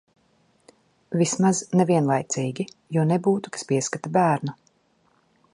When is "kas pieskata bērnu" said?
3.59-4.61